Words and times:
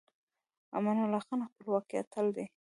امان 0.77 0.97
الله 1.03 1.21
خان 1.27 1.39
د 1.43 1.47
خپلواکۍ 1.53 1.95
اتل 1.99 2.27
دی. 2.35 2.45